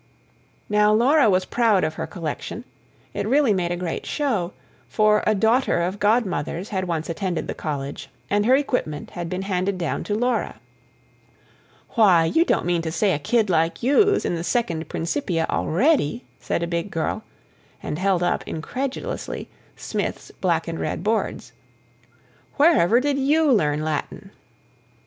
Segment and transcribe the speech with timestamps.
[0.67, 2.63] Now Laura was proud of her collection:
[3.13, 4.51] it really made a great show;
[4.89, 9.43] for a daughter of Godmother's had once attended the College, and her equipment had been
[9.43, 10.59] handed down to Laura.
[11.89, 16.23] "Why, you don't mean to say a kid like you's in the Second Principia already?"
[16.39, 17.23] said a big girl,
[17.83, 21.51] and held up, incredulously, Smith's black and red boards.
[22.55, 24.31] "Wherever did YOU learn Latin?"